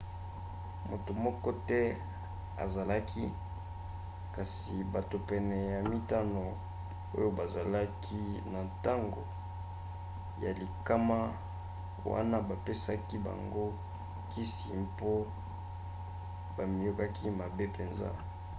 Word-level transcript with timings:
moto 0.89 1.11
moko 1.25 1.49
te 1.67 1.79
azokaki 2.63 3.23
kasi 4.35 4.73
bato 4.93 5.17
pene 5.29 5.57
ya 5.73 5.79
mitano 5.91 6.43
oyo 7.15 7.27
bazalaki 7.39 8.21
na 8.51 8.59
ntango 8.71 9.21
ya 10.43 10.51
likama 10.59 11.19
wana 12.11 12.37
bapesaki 12.49 13.15
bango 13.27 13.65
kisi 14.31 14.67
mpo 14.85 15.11
bamiyokaki 16.55 17.25
mabe 17.39 17.63
mpenza 17.71 18.09